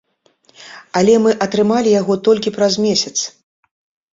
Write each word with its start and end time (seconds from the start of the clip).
Але 1.01 1.13
мы 1.27 1.33
атрымалі 1.47 1.93
яго 2.01 2.13
толькі 2.29 2.55
праз 2.59 2.73
месяц. 2.87 3.17